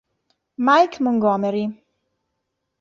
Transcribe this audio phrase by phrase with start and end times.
[0.57, 1.69] Mike Montgomery